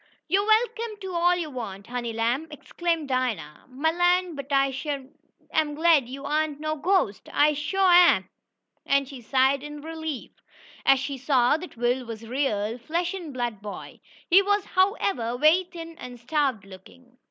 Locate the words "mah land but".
3.69-4.51